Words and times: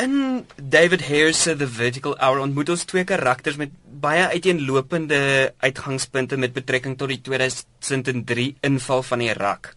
in 0.00 0.46
David 0.56 1.02
Hare 1.08 1.32
se 1.32 1.56
The 1.56 1.68
Vertical 1.68 2.16
Hour 2.18 2.40
ontmoet 2.40 2.72
ons 2.72 2.84
twee 2.88 3.04
karakters 3.04 3.58
met 3.60 3.72
baie 4.00 4.26
uiteenlopende 4.32 5.52
uitgangspunte 5.60 6.38
met 6.40 6.56
betrekking 6.56 6.96
tot 6.98 7.12
die 7.12 7.20
2003 7.20 8.54
inval 8.64 9.02
van 9.02 9.20
Irak. 9.20 9.74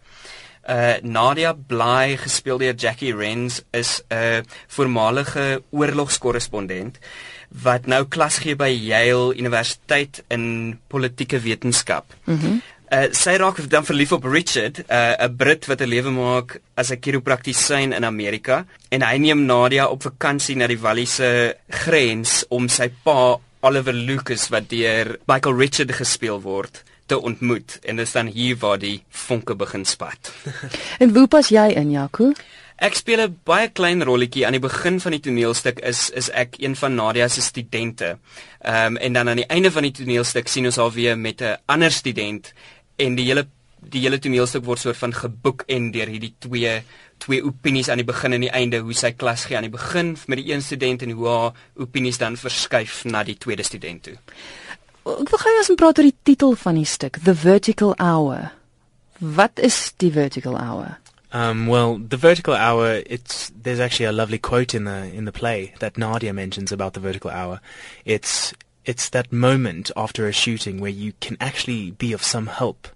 Uh 0.64 0.96
Nadia 1.02 1.52
Bly 1.52 2.16
gespeel 2.16 2.58
deur 2.58 2.74
Jackie 2.74 3.12
Rens 3.16 3.62
is 3.70 4.00
'n 4.08 4.44
voormalige 4.66 5.62
oorlogskorrespondent 5.70 6.98
wat 7.62 7.86
nou 7.86 8.04
klas 8.08 8.38
gee 8.38 8.56
by 8.56 8.68
Yale 8.68 9.36
Universiteit 9.36 10.24
in 10.28 10.78
politieke 10.88 11.40
wetenskap. 11.40 12.04
Mm 12.24 12.62
uh 12.92 13.08
sy 13.12 13.36
raak 13.40 13.60
dan 13.70 13.84
verlief 13.84 14.12
op 14.12 14.24
Richard, 14.24 14.78
'n 14.78 14.84
uh, 14.88 15.28
Brit 15.36 15.66
wat 15.66 15.80
'n 15.80 15.88
lewe 15.88 16.10
maak 16.10 16.60
as 16.74 16.90
'n 16.90 17.00
chiropraktisyn 17.00 17.92
in 17.92 18.04
Amerika 18.04 18.64
en 18.90 19.02
hy 19.02 19.16
neem 19.18 19.46
Nadia 19.46 19.86
op 19.86 20.02
vakansie 20.02 20.56
na 20.56 20.66
die 20.66 20.78
Walliese 20.78 21.56
grens 21.68 22.44
om 22.48 22.68
sy 22.68 22.90
pa 23.04 23.38
Oliver 23.60 23.94
Lucas 23.94 24.48
wat 24.48 24.68
deur 24.68 25.18
Michael 25.26 25.56
Richard 25.56 25.92
gespeel 25.92 26.40
word 26.40 26.82
te 27.06 27.20
ontmoet 27.20 27.78
en 27.84 27.96
dis 27.96 28.12
dan 28.12 28.26
hier 28.26 28.56
waar 28.56 28.78
die 28.78 29.02
vonke 29.08 29.54
begin 29.54 29.84
spat. 29.84 30.32
en 31.02 31.14
hoe 31.16 31.26
pas 31.28 31.48
jy 31.48 31.68
in 31.76 31.90
Jaco? 31.90 32.32
Ek 32.84 32.98
speel 32.98 33.20
'n 33.24 33.38
baie 33.48 33.68
klein 33.72 34.02
rolletjie 34.04 34.44
aan 34.44 34.52
die 34.52 34.60
begin 34.60 35.00
van 35.00 35.14
die 35.16 35.20
toneelstuk 35.24 35.78
is 35.80 36.10
is 36.10 36.28
ek 36.30 36.56
een 36.60 36.76
van 36.76 36.94
Nadia 36.94 37.28
se 37.28 37.40
studente. 37.40 38.18
Ehm 38.60 38.86
um, 38.86 38.96
en 38.96 39.12
dan 39.12 39.28
aan 39.28 39.40
die 39.40 39.48
einde 39.48 39.70
van 39.70 39.82
die 39.82 39.92
toneelstuk 39.92 40.48
sien 40.48 40.66
ons 40.66 40.76
haar 40.76 40.92
weer 40.92 41.16
met 41.18 41.40
'n 41.40 41.56
ander 41.66 41.92
student 41.92 42.52
en 42.96 43.14
die 43.14 43.24
hele 43.24 43.46
die 43.80 44.00
hele 44.00 44.18
toneelstuk 44.18 44.64
word 44.64 44.78
soort 44.78 44.96
van 44.96 45.12
geboek 45.12 45.64
en 45.66 45.90
deur 45.90 46.06
hierdie 46.06 46.34
twee 46.38 46.82
twee 47.18 47.44
opinies 47.44 47.88
aan 47.88 48.02
die 48.02 48.12
begin 48.12 48.32
en 48.32 48.40
die 48.40 48.52
einde 48.52 48.78
hoe 48.78 48.92
sy 48.92 49.12
klas 49.12 49.44
gee 49.44 49.56
aan 49.56 49.70
die 49.70 49.78
begin 49.78 50.16
met 50.26 50.38
die 50.38 50.52
een 50.52 50.62
student 50.62 51.02
en 51.02 51.10
hoe 51.10 51.28
haar 51.28 51.52
opinies 51.76 52.18
dan 52.18 52.36
verskuif 52.36 53.04
na 53.04 53.24
die 53.24 53.38
tweede 53.38 53.62
student 53.62 54.02
toe. 54.02 54.16
Ek 55.04 55.30
wil 55.30 55.38
gou 55.38 55.56
eens 55.56 55.72
praat 55.76 55.98
oor 55.98 56.04
die 56.04 56.20
titel 56.22 56.54
van 56.54 56.74
die 56.74 56.84
stuk, 56.84 57.16
The 57.24 57.34
Vertical 57.34 57.94
Hour. 57.96 58.52
Wat 59.18 59.58
is 59.58 59.92
die 59.96 60.12
Vertical 60.12 60.58
Hour? 60.58 61.03
Um, 61.34 61.66
well, 61.66 61.98
the 61.98 62.16
vertical 62.16 62.54
hour. 62.54 63.02
It's 63.06 63.50
there's 63.60 63.80
actually 63.80 64.06
a 64.06 64.12
lovely 64.12 64.38
quote 64.38 64.72
in 64.72 64.84
the 64.84 65.12
in 65.12 65.24
the 65.24 65.32
play 65.32 65.74
that 65.80 65.98
Nadia 65.98 66.32
mentions 66.32 66.70
about 66.70 66.94
the 66.94 67.00
vertical 67.00 67.30
hour. 67.30 67.60
It's 68.04 68.54
it's 68.84 69.08
that 69.10 69.32
moment 69.32 69.90
after 69.96 70.28
a 70.28 70.32
shooting 70.32 70.80
where 70.80 70.92
you 70.92 71.12
can 71.20 71.36
actually 71.40 71.90
be 71.90 72.12
of 72.12 72.22
some 72.22 72.46
help 72.46 72.86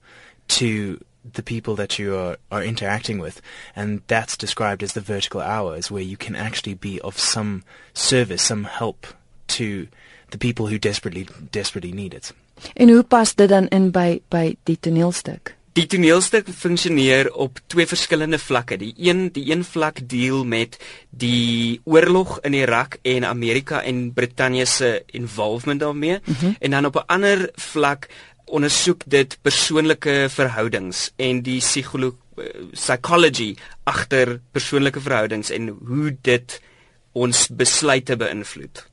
to 0.48 1.00
the 1.34 1.42
people 1.42 1.75
that 1.75 1.98
you 1.98 2.16
are, 2.16 2.36
are 2.53 2.62
interacting 2.62 3.19
with, 3.19 3.42
and 3.75 4.03
that's 4.06 4.36
described 4.36 4.84
as 4.84 4.92
the 4.92 5.00
vertical 5.00 5.41
hours, 5.41 5.91
where 5.91 6.03
you 6.03 6.16
can 6.16 6.36
actually 6.36 6.75
be 6.75 7.00
of 7.00 7.19
some 7.19 7.64
service, 7.92 8.42
some 8.42 8.64
help 8.64 9.06
to 9.48 9.89
the 10.31 10.39
people 10.39 10.69
who 10.69 10.78
desperately 10.78 11.27
desperately 11.50 11.91
need 11.91 12.14
it. 12.14 12.33
En 12.77 12.89
hoe 12.89 13.03
pas 13.03 13.34
dit 13.34 13.48
dan 13.48 13.66
in 13.69 13.91
by 13.91 14.20
by 14.31 14.56
die 14.64 14.78
toneelstuk? 14.81 15.57
Die 15.78 15.86
toneelstuk 15.86 16.48
funksioneer 16.50 17.28
op 17.38 17.60
twee 17.70 17.86
verskillende 17.86 18.38
vlakke. 18.42 18.76
Die 18.80 18.90
een 18.98 19.28
die 19.30 19.44
een 19.52 19.60
vlak 19.62 20.00
deel 20.10 20.40
met 20.42 20.74
die 21.10 21.78
oorlog 21.86 22.40
in 22.42 22.56
Irak 22.58 22.96
en 23.06 23.26
Amerika 23.28 23.82
en 23.86 24.08
Brittanje 24.12 24.66
se 24.66 25.04
involvement 25.06 25.80
daarmee 25.80 26.18
mm 26.24 26.34
-hmm. 26.40 26.56
en 26.58 26.70
dan 26.70 26.84
op 26.84 26.96
'n 26.96 27.06
ander 27.06 27.50
vlak 27.54 28.08
ondersoek 28.44 29.02
dit 29.06 29.38
persoonlike 29.42 30.26
verhoudings 30.30 31.12
en 31.16 31.42
die 31.42 31.60
psigolo 31.60 32.16
eh, 32.36 32.44
psychology 32.72 33.56
agter 33.84 34.40
persoonlike 34.50 35.00
verhoudings 35.00 35.50
en 35.50 35.68
hoe 35.68 36.16
dit 36.22 36.60
ons 37.12 37.48
besluite 37.48 38.16
beïnvloed. 38.16 38.86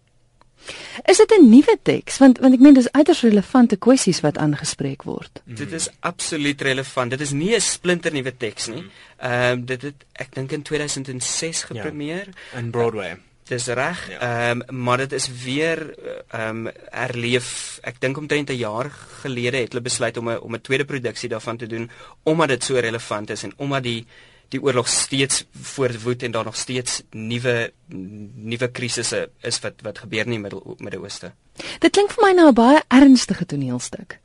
Is 1.04 1.18
dit 1.18 1.32
'n 1.32 1.50
nuwe 1.50 1.78
teks? 1.82 2.18
Want 2.18 2.40
want 2.40 2.54
ek 2.54 2.60
meen 2.60 2.74
dis 2.74 2.92
uiters 2.92 3.22
relevante 3.22 3.76
kwessies 3.76 4.22
wat 4.22 4.38
aangespreek 4.38 5.04
word. 5.04 5.42
Mm. 5.44 5.56
Dit 5.56 5.72
is 5.72 5.90
absoluut 6.00 6.62
relevant. 6.62 7.10
Dit 7.10 7.22
is 7.22 7.32
nie 7.32 7.56
'n 7.56 7.62
splinter 7.62 8.12
nuwe 8.12 8.38
teks 8.38 8.68
nie. 8.68 8.84
Ehm 9.18 9.52
um, 9.52 9.66
dit 9.66 9.82
het 9.82 10.06
ek 10.14 10.36
dink 10.36 10.52
in 10.52 10.62
2006 10.62 11.60
ja. 11.60 11.66
gepremier 11.68 12.28
ja, 12.28 12.60
in 12.60 12.70
Broadway. 12.72 13.18
Dis 13.46 13.68
reg. 13.68 14.10
Ja. 14.10 14.20
Ehm 14.20 14.60
ja. 14.60 14.66
um, 14.68 14.84
maar 14.84 14.98
dit 14.98 15.12
is 15.12 15.30
weer 15.44 15.96
ehm 16.30 16.68
um, 16.68 16.72
herleef. 16.92 17.80
Ek 17.82 18.00
dink 18.02 18.18
omtrent 18.18 18.50
'n 18.50 18.58
jaar 18.58 18.90
gelede 19.22 19.58
het 19.58 19.72
hulle 19.72 19.84
besluit 19.84 20.18
om 20.18 20.30
'n 20.30 20.40
om 20.40 20.56
'n 20.56 20.62
tweede 20.62 20.86
produksie 20.86 21.30
daarvan 21.30 21.58
te 21.58 21.68
doen 21.68 21.90
omdat 22.24 22.48
dit 22.48 22.64
so 22.64 22.74
relevant 22.76 23.30
is 23.30 23.44
en 23.44 23.54
omdat 23.58 23.84
die 23.84 24.06
die 24.50 24.62
oorlog 24.62 24.88
steeds 24.88 25.46
voortwoed 25.62 26.24
en 26.24 26.32
daar 26.32 26.44
nog 26.44 26.56
steeds 26.56 27.02
nuwe 27.12 27.72
nuwe 27.88 28.72
krisisse 28.72 29.30
is 29.42 29.60
wat 29.60 29.82
wat 29.82 30.00
gebeur 30.00 30.26
in 30.26 30.38
die 30.38 30.40
middel 30.40 30.76
Midde-Ooste. 30.78 31.32
Dit 31.80 31.92
klink 31.92 32.12
vir 32.12 32.24
my 32.24 32.32
nou 32.32 32.48
'n 32.50 32.54
baie 32.54 32.82
ernstige 32.88 33.46
toneelstuk. 33.46 34.20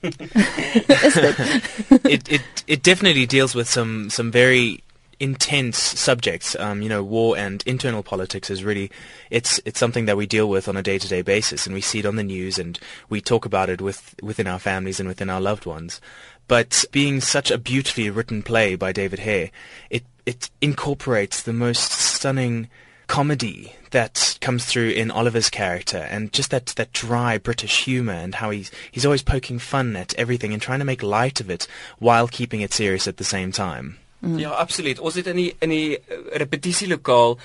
is 1.08 1.14
dit? 1.14 1.38
it 2.14 2.28
it 2.28 2.64
it 2.66 2.82
definitely 2.82 3.26
deals 3.26 3.54
with 3.54 3.68
some 3.68 4.10
some 4.10 4.30
very 4.30 4.82
intense 5.20 5.78
subjects. 5.78 6.56
Um, 6.58 6.82
you 6.82 6.88
know, 6.88 7.02
war 7.02 7.36
and 7.36 7.62
internal 7.66 8.02
politics 8.02 8.50
is 8.50 8.64
really 8.64 8.90
it's 9.30 9.60
it's 9.64 9.78
something 9.78 10.06
that 10.06 10.16
we 10.16 10.26
deal 10.26 10.48
with 10.48 10.68
on 10.68 10.76
a 10.76 10.82
day-to-day 10.82 11.22
basis, 11.22 11.66
and 11.66 11.74
we 11.74 11.80
see 11.80 11.98
it 11.98 12.06
on 12.06 12.16
the 12.16 12.22
news, 12.22 12.58
and 12.58 12.78
we 13.08 13.20
talk 13.20 13.44
about 13.44 13.68
it 13.68 13.80
with 13.80 14.14
within 14.22 14.46
our 14.46 14.58
families 14.58 15.00
and 15.00 15.08
within 15.08 15.30
our 15.30 15.40
loved 15.40 15.66
ones. 15.66 16.00
But 16.48 16.84
being 16.90 17.20
such 17.20 17.50
a 17.50 17.58
beautifully 17.58 18.10
written 18.10 18.42
play 18.42 18.74
by 18.74 18.92
David 18.92 19.20
Hare, 19.20 19.50
it 19.90 20.04
it 20.26 20.50
incorporates 20.60 21.42
the 21.42 21.52
most 21.52 21.92
stunning 21.92 22.68
comedy 23.06 23.72
that 23.90 24.36
comes 24.40 24.66
through 24.66 24.90
in 24.90 25.10
Oliver's 25.10 25.48
character 25.48 26.06
and 26.10 26.32
just 26.32 26.50
that 26.50 26.66
that 26.76 26.92
dry 26.92 27.38
British 27.38 27.84
humor 27.84 28.12
and 28.12 28.34
how 28.34 28.50
he's 28.50 28.70
he's 28.90 29.04
always 29.04 29.22
poking 29.22 29.58
fun 29.58 29.96
at 29.96 30.14
everything 30.14 30.52
and 30.52 30.60
trying 30.60 30.78
to 30.80 30.84
make 30.84 31.02
light 31.02 31.40
of 31.40 31.50
it 31.50 31.66
while 31.98 32.28
keeping 32.28 32.60
it 32.60 32.72
serious 32.72 33.06
at 33.06 33.16
the 33.16 33.24
same 33.24 33.52
time. 33.52 33.98
Mm. 34.22 34.38
Ja, 34.38 34.50
absoluut. 34.50 34.98
Ons 34.98 35.14
het 35.14 35.26
in 35.30 35.36
die 35.36 35.52
in 35.62 35.70
die 35.70 35.98
repetisielokaal 36.32 37.38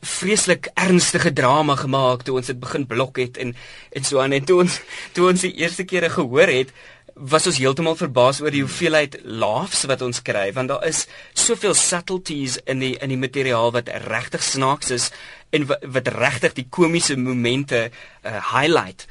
vreeslik 0.00 0.70
ernstige 0.74 1.32
drama 1.32 1.76
gemaak 1.78 2.24
toe 2.26 2.38
ons 2.40 2.46
dit 2.50 2.58
begin 2.60 2.86
blok 2.86 3.18
het 3.20 3.36
en 3.38 3.54
en 3.92 4.04
so 4.04 4.18
aan 4.18 4.32
en 4.32 4.44
toe 4.44 4.62
ons 4.64 4.80
toe 5.14 5.28
ons 5.28 5.44
die 5.46 5.54
eerste 5.60 5.84
keer 5.84 6.08
gehoor 6.10 6.50
het 6.50 6.72
was 7.18 7.46
ons 7.50 7.58
heeltemal 7.58 7.96
verbaas 7.98 8.40
oor 8.42 8.54
die 8.54 8.62
hoeveelheid 8.62 9.18
laughs 9.24 9.84
wat 9.90 10.02
ons 10.06 10.22
kry 10.22 10.46
want 10.56 10.70
daar 10.72 10.84
is 10.86 11.06
soveel 11.34 11.74
subtleties 11.74 12.58
in 12.64 12.82
die 12.84 12.94
in 13.02 13.12
die 13.14 13.20
materiaal 13.20 13.72
wat 13.74 13.90
regtig 14.06 14.44
snaaks 14.44 14.92
is 14.94 15.10
en 15.50 15.66
wat, 15.70 15.82
wat 15.82 16.08
regtig 16.14 16.54
die 16.58 16.68
komiese 16.70 17.16
momente 17.16 17.88
uh, 17.88 18.38
highlight 18.52 19.08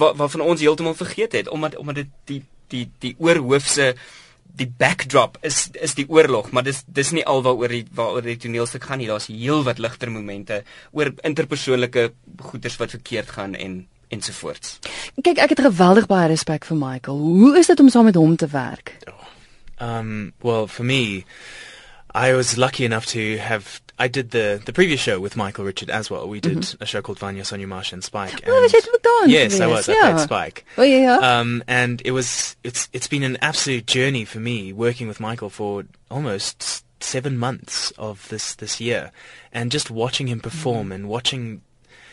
wat 0.00 0.18
waarvan 0.20 0.44
ons 0.44 0.60
heeltemal 0.60 0.98
vergeet 0.98 1.32
het 1.38 1.48
omdat 1.48 1.76
omdat 1.80 2.02
dit 2.02 2.14
die 2.32 2.42
die 2.74 2.86
die 3.00 3.14
oorhoofse 3.18 3.94
die 4.56 4.68
backdrop 4.68 5.36
is 5.44 5.66
is 5.74 5.96
die 5.98 6.06
oorlog 6.08 6.50
maar 6.50 6.64
dis 6.66 6.82
dis 6.86 7.12
nie 7.16 7.24
alwaaroor 7.24 7.72
die 7.72 7.84
waaroor 7.96 8.24
die 8.24 8.38
toneelstuk 8.40 8.86
gaan 8.88 9.02
nie. 9.02 9.10
Daar's 9.10 9.28
heel 9.28 9.64
wat 9.66 9.82
ligter 9.82 10.10
momente 10.12 10.62
oor 10.92 11.12
interpersoonlike 11.28 12.12
goeters 12.50 12.78
wat 12.80 12.96
verkeerd 12.96 13.36
gaan 13.36 13.54
en 13.54 13.84
ensovoorts. 14.08 14.78
Kyk, 15.22 15.38
ek 15.38 15.56
het 15.56 15.60
geweldig 15.60 16.06
baie 16.06 16.28
respek 16.28 16.64
vir 16.64 16.76
Michael. 16.76 17.18
Hoe 17.18 17.58
is 17.58 17.66
dit 17.66 17.80
om 17.80 17.88
saam 17.88 18.04
met 18.04 18.14
hom 18.14 18.36
te 18.36 18.46
werk? 18.46 18.96
Um 19.80 20.32
well, 20.40 20.66
for 20.66 20.84
me 20.84 21.24
I 22.14 22.32
was 22.32 22.56
lucky 22.56 22.84
enough 22.84 23.06
to 23.06 23.36
have 23.38 23.80
I 23.98 24.08
did 24.08 24.30
the 24.30 24.60
the 24.64 24.72
previous 24.72 25.00
show 25.00 25.20
with 25.20 25.36
Michael 25.36 25.64
Richard 25.64 25.90
as 25.90 26.10
well. 26.10 26.28
We 26.28 26.40
did 26.40 26.58
mm-hmm. 26.58 26.82
a 26.82 26.86
show 26.86 27.02
called 27.02 27.18
Vanya 27.18 27.44
Sonia 27.44 27.66
Marsh 27.66 27.92
and 27.92 28.04
Spike. 28.04 28.42
Oh, 28.46 28.64
and 28.64 28.74
oh, 29.06 29.24
yes, 29.26 29.60
I 29.60 29.66
was. 29.66 29.88
Yeah. 29.88 29.94
I 30.02 30.12
played 30.12 30.20
Spike. 30.20 30.66
Oh 30.76 30.82
yeah. 30.82 31.16
Um, 31.16 31.64
and 31.66 32.02
it 32.04 32.10
was 32.12 32.56
it's 32.62 32.88
it's 32.92 33.06
been 33.06 33.22
an 33.22 33.38
absolute 33.40 33.86
journey 33.86 34.24
for 34.24 34.38
me 34.38 34.72
working 34.72 35.08
with 35.08 35.20
Michael 35.20 35.50
for 35.50 35.84
almost 36.10 36.84
seven 37.00 37.38
months 37.38 37.90
of 37.92 38.28
this 38.28 38.54
this 38.54 38.80
year, 38.80 39.12
and 39.52 39.70
just 39.70 39.90
watching 39.90 40.26
him 40.26 40.40
perform 40.40 40.84
mm-hmm. 40.84 40.92
and 40.92 41.08
watching 41.08 41.62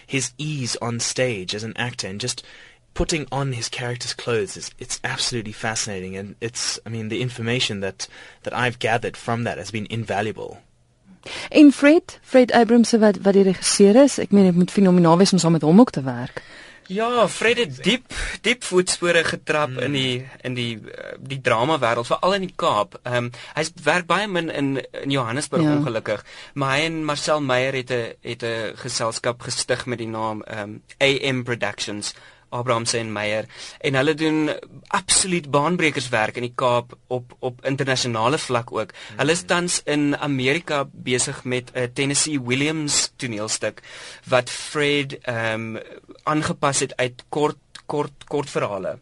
his 0.06 0.32
ease 0.38 0.76
on 0.82 1.00
stage 1.00 1.56
as 1.56 1.64
an 1.64 1.74
actor 1.78 2.08
and 2.08 2.20
just 2.20 2.44
putting 2.94 3.28
on 3.32 3.54
his 3.54 3.70
character's 3.70 4.14
clothes 4.14 4.56
is 4.58 4.72
it's 4.80 5.00
absolutely 5.04 5.52
fascinating 5.52 6.16
and 6.16 6.36
it's 6.42 6.80
I 6.86 6.90
mean 6.90 7.10
the 7.10 7.22
information 7.22 7.80
that 7.80 8.08
that 8.44 8.54
I've 8.54 8.80
gathered 8.80 9.18
from 9.18 9.44
that 9.44 9.58
has 9.58 9.72
been 9.72 9.88
invaluable. 9.90 10.62
En 11.52 11.72
Fred, 11.72 12.20
Fred 12.22 12.52
Abrams 12.52 12.92
wat 12.92 13.18
wat 13.24 13.34
die 13.34 13.44
regisseur 13.48 13.96
is, 13.96 14.20
ek 14.20 14.32
meen 14.36 14.50
dit 14.50 14.56
moet 14.56 14.72
fenomenaal 14.72 15.18
wees 15.18 15.32
om 15.34 15.40
saam 15.40 15.56
met 15.56 15.64
hom 15.64 15.80
ook 15.80 15.94
te 15.96 16.04
werk. 16.04 16.44
Ja, 16.88 17.28
Fred 17.28 17.58
het 17.58 17.84
diep 17.84 18.14
diep 18.42 18.64
voetspore 18.64 19.24
getrap 19.24 19.70
mm. 19.70 19.80
in 19.80 19.96
die 19.96 20.26
in 20.42 20.58
die 20.58 20.74
uh, 20.78 21.14
die 21.20 21.40
drama 21.42 21.80
wêreld, 21.80 22.10
veral 22.10 22.36
in 22.40 22.48
die 22.48 22.56
Kaap. 22.56 23.00
Ehm 23.04 23.30
um, 23.30 23.32
hy 23.56 23.66
werk 23.84 24.08
baie 24.10 24.28
min 24.28 24.50
in 24.52 24.76
in 25.04 25.16
Johannesburg 25.16 25.64
ja. 25.64 25.78
ongelukkig, 25.78 26.26
maar 26.54 26.78
hy 26.78 26.86
en 26.90 27.04
Marcel 27.06 27.42
Meyer 27.42 27.74
het 27.74 27.92
'n 27.92 28.14
het 28.22 28.44
'n 28.44 28.76
geselskap 28.76 29.42
gestig 29.42 29.86
met 29.86 29.98
die 29.98 30.08
naam 30.08 30.42
ehm 30.42 30.60
um, 30.60 30.82
AM 31.00 31.44
Productions 31.44 32.14
Abrahamse 32.54 32.98
en 32.98 33.12
Meyer 33.12 33.46
en 33.82 33.98
hulle 33.98 34.14
doen 34.14 34.52
absoluut 34.94 35.50
baanbrekerswerk 35.52 36.38
in 36.40 36.48
die 36.48 36.56
Kaap 36.56 36.94
op 37.08 37.36
op 37.40 37.66
internasionale 37.66 38.38
vlak 38.38 38.72
ook. 38.72 38.94
Hmm. 38.94 39.22
Hulle 39.24 39.38
is 39.38 39.46
tans 39.50 39.80
in 39.90 40.18
Amerika 40.18 40.84
besig 40.92 41.44
met 41.44 41.72
'n 41.74 41.92
Tennessee 41.94 42.42
Williams 42.42 43.12
toneelstuk 43.16 43.82
wat 44.30 44.50
Fred 44.50 45.18
ehm 45.22 45.76
um, 45.76 45.82
aangepas 46.24 46.80
het 46.80 46.96
uit 46.98 47.24
kort 47.30 47.58
kort 47.86 48.24
kort 48.28 48.50
verhale. 48.50 48.98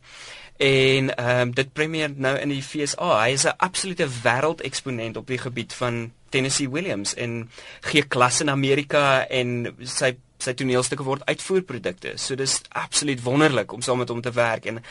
En 0.58 1.16
ehm 1.16 1.40
um, 1.40 1.54
dit 1.54 1.74
premier 1.74 2.12
nou 2.16 2.38
in 2.38 2.50
die 2.50 2.64
FSA. 2.64 3.24
Hy 3.24 3.32
is 3.34 3.46
'n 3.46 3.58
absolute 3.58 4.08
wêreldeksponent 4.24 5.18
op 5.18 5.28
die 5.28 5.38
gebied 5.38 5.74
van 5.74 6.12
Tennessee 6.30 6.70
Williams 6.70 7.14
en 7.14 7.50
gee 7.82 8.04
klas 8.04 8.42
in 8.42 8.50
Amerika 8.50 9.28
en 9.28 9.76
sy 9.84 10.16
sy 10.42 10.54
toneelstukke 10.54 11.06
word 11.06 11.26
uitvoerprodukte. 11.26 12.16
So 12.16 12.36
dis 12.36 12.62
absoluut 12.70 13.22
wonderlik 13.24 13.72
om 13.72 13.82
saam 13.82 13.98
met 13.98 14.10
hom 14.10 14.22
te 14.22 14.32
werk 14.32 14.66
en 14.66 14.82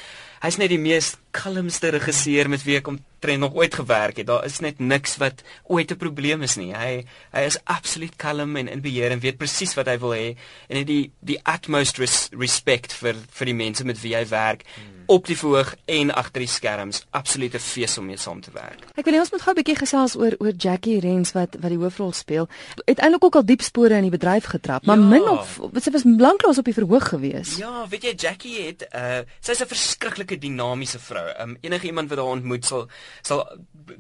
hy's 0.41 0.57
net 0.57 0.69
die 0.69 0.79
mees 0.79 1.17
kalmste 1.31 1.89
regisseur 1.89 2.49
met 2.49 2.63
wie 2.67 2.77
ek 2.77 2.89
omtrent 2.91 3.41
nog 3.41 3.55
ooit 3.55 3.75
gewerk 3.75 4.17
het. 4.17 4.27
Daar 4.27 4.45
is 4.45 4.61
net 4.61 4.79
niks 4.79 5.17
wat 5.17 5.43
ooit 5.65 5.91
'n 5.91 5.97
probleem 5.97 6.43
is 6.43 6.57
nie. 6.57 6.75
Hy 6.75 7.05
hy 7.33 7.41
is 7.41 7.59
absoluut 7.65 8.17
kalm 8.17 8.57
en 8.57 8.69
in 8.69 8.81
beheer 8.81 9.11
en 9.11 9.21
weet 9.21 9.39
presies 9.39 9.75
wat 9.75 9.87
hy 9.87 9.99
wil 9.99 10.15
hê 10.15 10.37
en 10.69 10.77
het 10.77 10.87
die 10.87 11.13
die 11.21 11.41
utmost 11.45 11.99
res, 11.99 12.29
respect 12.33 12.93
vir 12.93 13.15
vir 13.31 13.47
die 13.47 13.55
mense 13.55 13.85
met 13.85 14.01
wie 14.01 14.15
hy 14.15 14.27
werk. 14.29 14.65
Hmm 14.75 15.01
op 15.11 15.27
die 15.27 15.37
verhoog 15.37 15.75
en 15.91 16.13
agter 16.15 16.45
die 16.45 16.51
skerms. 16.51 17.03
Absolute 17.17 17.59
fees 17.63 17.97
om 17.99 18.07
mee 18.07 18.19
saam 18.21 18.41
te 18.45 18.53
werk. 18.55 18.85
Ek 18.95 19.07
wil 19.07 19.17
hê 19.17 19.23
ons 19.23 19.33
moet 19.35 19.43
gou 19.43 19.53
'n 19.53 19.59
bietjie 19.59 19.79
gesels 19.83 20.15
oor 20.17 20.37
oor 20.39 20.55
Jackie 20.55 21.01
Rens 21.01 21.33
wat 21.35 21.57
wat 21.59 21.71
die 21.75 21.81
hoofrol 21.83 22.13
speel. 22.13 22.47
Het 22.87 22.99
eintlik 22.99 23.25
ook 23.25 23.37
al 23.41 23.45
diep 23.45 23.63
spore 23.63 23.95
in 23.95 24.07
die 24.07 24.17
bedryf 24.19 24.47
getrap, 24.55 24.87
maar 24.87 24.99
ja. 24.99 25.05
min 25.05 25.29
of 25.29 25.59
sy 25.83 25.91
was 25.91 26.05
lanklaas 26.05 26.59
op 26.59 26.65
die 26.65 26.75
verhoog 26.75 27.09
gewees. 27.09 27.57
Ja, 27.57 27.87
weet 27.89 28.03
jy 28.03 28.15
Jackie 28.15 28.63
het 28.63 28.87
uh 28.95 29.21
sy's 29.41 29.61
'n 29.61 29.67
verskriklike 29.67 30.39
dinamiese 30.39 30.99
vrou. 30.99 31.20
Um 31.43 31.57
enige 31.61 31.87
iemand 31.87 32.09
wat 32.09 32.19
haar 32.19 32.37
ontmoet 32.37 32.65
sal 32.65 32.89
sal 33.23 33.45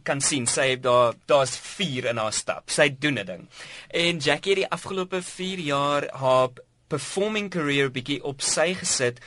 kan 0.02 0.20
sien 0.20 0.46
sy 0.46 0.70
het 0.70 0.82
daar 0.82 1.14
daar's 1.26 1.56
vuur 1.58 2.11
in 2.12 2.17
haar 2.17 2.32
stap. 2.32 2.70
Sy 2.70 2.88
doen 2.99 3.19
'n 3.19 3.26
ding. 3.26 3.49
En 3.88 4.19
Jackie 4.19 4.52
het 4.52 4.62
die 4.62 4.70
afgelope 4.70 5.22
4 5.22 5.58
jaar 5.58 6.08
haar 6.12 6.49
performing 6.88 7.50
career 7.50 7.90
bietjie 7.90 8.22
op 8.25 8.43
sy 8.43 8.75
gesit 8.75 9.20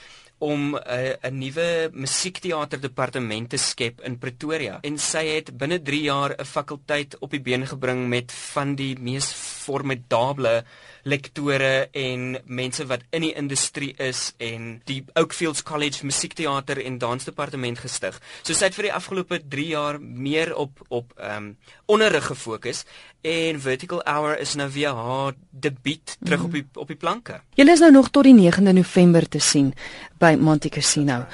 om 0.44 0.75
'n 0.75 0.81
uh, 0.88 1.30
'n 1.30 1.38
nuwe 1.38 1.90
musiekteaterdepartement 1.94 3.50
te 3.50 3.57
skep 3.57 4.01
in 4.01 4.18
Pretoria 4.18 4.80
en 4.81 4.98
sy 4.98 5.25
het 5.28 5.57
binne 5.57 5.81
3 5.81 6.01
jaar 6.01 6.36
'n 6.36 6.46
fakulteit 6.46 7.18
op 7.19 7.31
die 7.31 7.42
been 7.42 7.68
gebring 7.68 8.07
met 8.07 8.31
van 8.31 8.75
die 8.75 8.96
mees 9.00 9.31
formidable 9.63 10.63
lektore 11.04 11.89
en 11.92 12.38
mense 12.45 12.86
wat 12.88 13.04
in 13.12 13.25
die 13.27 13.33
industrie 13.39 13.92
is 14.01 14.31
en 14.44 14.81
die 14.88 15.01
Oakfields 15.19 15.63
College 15.68 16.06
musiekteater 16.07 16.80
en 16.83 17.00
dansdepartement 17.01 17.80
gestig. 17.83 18.19
So 18.42 18.56
sy 18.56 18.69
het 18.69 18.77
vir 18.77 18.89
die 18.89 18.95
afgelope 18.95 19.42
3 19.51 19.68
jaar 19.74 20.00
meer 20.01 20.56
op 20.56 20.83
op 20.89 21.13
ehm 21.18 21.38
um, 21.38 21.50
onderrig 21.86 22.25
gefokus 22.25 22.83
en 23.21 23.60
Vertical 23.62 24.01
Hour 24.07 24.39
is 24.39 24.56
nou 24.56 24.69
weer 24.71 24.95
haar 24.95 25.33
debuut 25.50 26.18
terug 26.24 26.39
mm 26.39 26.45
op 26.45 26.51
die 26.51 26.65
op 26.74 26.88
die 26.88 27.00
planke. 27.00 27.42
Julle 27.56 27.71
is 27.71 27.80
nou 27.80 27.92
nog 27.92 28.10
tot 28.10 28.24
die 28.24 28.36
9de 28.36 28.74
November 28.74 29.27
te 29.30 29.39
sien 29.39 29.74
by 30.19 30.36
Monte 30.39 30.69
Casino. 30.69 31.25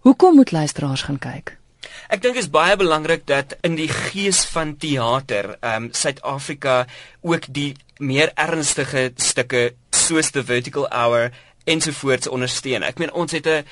Hoekom 0.00 0.34
moet 0.34 0.52
luisteraars 0.52 1.02
gaan 1.02 1.18
kyk? 1.18 1.59
Ek 2.08 2.22
dink 2.22 2.34
dit 2.34 2.44
is 2.44 2.50
baie 2.50 2.76
belangrik 2.76 3.26
dat 3.26 3.56
in 3.66 3.76
die 3.78 3.88
gees 3.88 4.44
van 4.52 4.76
teater, 4.76 5.56
ehm 5.60 5.88
um, 5.88 5.92
Suid-Afrika 5.92 6.86
ook 7.22 7.46
die 7.48 7.74
meer 7.98 8.32
ernstige 8.34 9.10
stukke 9.16 9.74
soos 9.90 10.30
The 10.30 10.44
Vertical 10.44 10.88
Hour 10.88 11.30
ensovoorts 11.64 12.28
ondersteun. 12.28 12.82
Ek 12.82 12.98
meen 12.98 13.12
ons 13.12 13.32
het 13.32 13.46
'n 13.46 13.64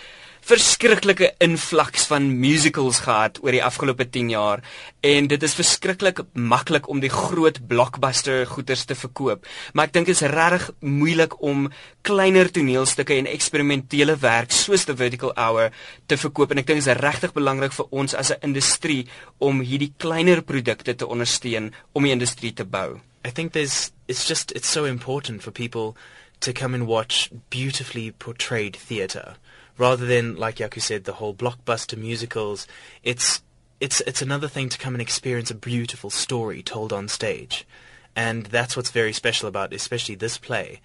verskriklike 0.48 1.26
invloeks 1.44 2.06
van 2.08 2.24
musicals 2.40 3.02
gehad 3.04 3.36
oor 3.44 3.52
die 3.52 3.60
afgelope 3.64 4.06
10 4.08 4.30
jaar 4.32 4.62
en 5.04 5.26
dit 5.28 5.42
is 5.44 5.56
verskriklik 5.58 6.22
maklik 6.32 6.86
om 6.88 7.02
die 7.04 7.10
groot 7.12 7.58
blockbuster 7.68 8.46
goeders 8.48 8.86
te 8.88 8.96
verkoop. 8.96 9.44
Maar 9.76 9.90
ek 9.90 9.96
dink 9.96 10.08
dit 10.08 10.16
is 10.16 10.24
regtig 10.32 10.70
moeilik 10.80 11.36
om 11.44 11.66
kleiner 12.08 12.48
toneelstukke 12.48 13.18
en 13.18 13.28
eksperimentele 13.28 14.16
werk 14.22 14.54
soos 14.56 14.86
The 14.88 14.96
Vertical 14.96 15.34
Hour 15.36 15.68
te 16.08 16.16
verkoop 16.16 16.54
en 16.54 16.62
ek 16.62 16.70
dink 16.70 16.80
dit 16.80 16.88
is 16.88 17.02
regtig 17.02 17.36
belangrik 17.36 17.76
vir 17.76 17.92
ons 17.92 18.16
as 18.16 18.32
'n 18.32 18.40
industrie 18.48 19.04
om 19.38 19.60
hierdie 19.60 19.92
kleiner 19.98 20.40
produkte 20.40 20.94
te 20.94 21.06
ondersteun 21.06 21.74
om 21.92 22.02
die 22.02 22.16
industrie 22.16 22.54
te 22.54 22.64
bou. 22.64 23.00
I 23.22 23.30
think 23.30 23.52
there's 23.52 23.92
it's 24.06 24.24
just 24.24 24.52
it's 24.52 24.72
so 24.72 24.86
important 24.86 25.42
for 25.42 25.52
people 25.52 25.94
to 26.40 26.52
come 26.52 26.74
and 26.74 26.86
watch 26.86 27.28
beautifully 27.50 28.12
portrayed 28.12 28.78
theatre 28.88 29.36
rather 29.78 30.04
than 30.04 30.36
like 30.36 30.56
Yaku 30.56 30.80
said 30.80 31.04
the 31.04 31.14
whole 31.14 31.34
blockbuster 31.34 31.96
musicals 31.96 32.66
it's 33.02 33.42
it's 33.80 34.00
it's 34.02 34.22
another 34.22 34.48
thing 34.48 34.68
to 34.68 34.78
come 34.78 34.94
and 34.94 35.02
experience 35.02 35.50
a 35.50 35.54
beautiful 35.54 36.10
story 36.10 36.62
told 36.62 36.92
on 36.92 37.08
stage 37.08 37.66
and 38.14 38.46
that's 38.46 38.76
what's 38.76 38.90
very 38.90 39.12
special 39.12 39.48
about 39.48 39.72
especially 39.72 40.14
this 40.14 40.36
play 40.36 40.80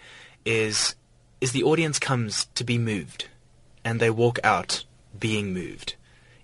is 0.46 0.96
is 1.42 1.52
the 1.52 1.64
audience 1.64 2.00
comes 2.00 2.46
to 2.56 2.64
be 2.64 2.78
moved 2.78 3.28
and 3.84 4.00
they 4.00 4.10
walk 4.10 4.40
out 4.44 4.86
being 5.20 5.54
moved 5.54 5.96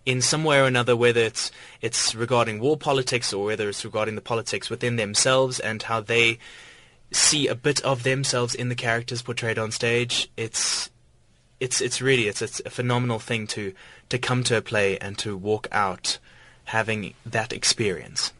in 0.09 0.21
some 0.21 0.43
way 0.43 0.59
or 0.59 0.65
another, 0.65 0.95
whether 0.95 1.21
it's 1.21 1.51
it's 1.81 2.15
regarding 2.15 2.59
war 2.59 2.75
politics 2.75 3.31
or 3.31 3.45
whether 3.45 3.69
it's 3.69 3.85
regarding 3.85 4.15
the 4.15 4.21
politics 4.21 4.67
within 4.67 4.95
themselves 4.95 5.59
and 5.59 5.83
how 5.83 6.01
they 6.01 6.39
see 7.11 7.47
a 7.47 7.53
bit 7.53 7.79
of 7.81 8.01
themselves 8.01 8.55
in 8.55 8.69
the 8.69 8.75
characters 8.75 9.21
portrayed 9.21 9.59
on 9.59 9.69
stage. 9.69 10.31
It's 10.35 10.89
it's 11.59 11.81
it's 11.81 12.01
really 12.01 12.27
it's, 12.27 12.41
it's 12.41 12.61
a 12.65 12.69
phenomenal 12.69 13.19
thing 13.19 13.47
to 13.47 13.73
to 14.09 14.17
come 14.17 14.43
to 14.45 14.57
a 14.57 14.61
play 14.61 14.97
and 14.97 15.17
to 15.19 15.35
walk 15.37 15.67
out 15.71 16.19
having 16.65 17.13
that 17.25 17.51
experience. 17.51 18.31